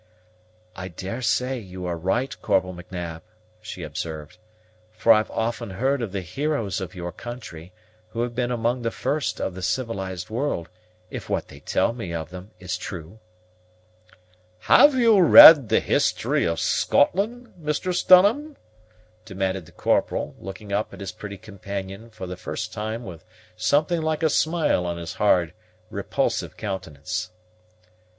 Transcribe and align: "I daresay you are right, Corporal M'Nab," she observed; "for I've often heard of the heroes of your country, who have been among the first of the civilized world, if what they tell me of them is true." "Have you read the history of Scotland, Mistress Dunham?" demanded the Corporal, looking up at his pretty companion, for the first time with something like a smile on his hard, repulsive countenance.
"I 0.75 0.87
daresay 0.87 1.59
you 1.59 1.85
are 1.85 1.95
right, 1.95 2.35
Corporal 2.41 2.73
M'Nab," 2.73 3.21
she 3.61 3.83
observed; 3.83 4.39
"for 4.91 5.11
I've 5.13 5.29
often 5.29 5.69
heard 5.69 6.01
of 6.01 6.11
the 6.11 6.21
heroes 6.21 6.81
of 6.81 6.95
your 6.95 7.11
country, 7.11 7.71
who 8.09 8.23
have 8.23 8.33
been 8.33 8.49
among 8.49 8.81
the 8.81 8.89
first 8.89 9.39
of 9.39 9.53
the 9.53 9.61
civilized 9.61 10.27
world, 10.31 10.69
if 11.11 11.29
what 11.29 11.49
they 11.49 11.59
tell 11.59 11.93
me 11.93 12.15
of 12.15 12.31
them 12.31 12.49
is 12.59 12.79
true." 12.79 13.19
"Have 14.61 14.95
you 14.95 15.19
read 15.21 15.69
the 15.69 15.79
history 15.79 16.45
of 16.47 16.59
Scotland, 16.59 17.53
Mistress 17.57 18.01
Dunham?" 18.01 18.57
demanded 19.23 19.67
the 19.67 19.71
Corporal, 19.71 20.33
looking 20.39 20.73
up 20.73 20.95
at 20.95 20.99
his 20.99 21.11
pretty 21.11 21.37
companion, 21.37 22.09
for 22.09 22.25
the 22.25 22.35
first 22.37 22.73
time 22.73 23.03
with 23.05 23.23
something 23.55 24.01
like 24.01 24.23
a 24.23 24.31
smile 24.31 24.83
on 24.87 24.97
his 24.97 25.13
hard, 25.13 25.53
repulsive 25.91 26.57
countenance. 26.57 27.29